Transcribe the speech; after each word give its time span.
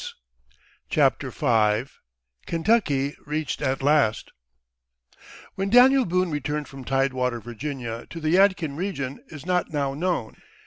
_CHAPTER 0.89 1.29
V 1.29 1.91
KENTUCKY 2.47 3.17
REACHED 3.27 3.61
AT 3.61 3.83
LAST 3.83 4.31
When 5.53 5.69
Daniel 5.69 6.05
Boone 6.05 6.31
returned 6.31 6.67
from 6.67 6.83
tidewater 6.83 7.39
Virginia 7.39 8.07
to 8.09 8.19
the 8.19 8.31
Yadkin 8.33 8.75
region 8.75 9.23
is 9.29 9.45
not 9.45 9.71
now 9.71 9.93
known. 9.93 10.37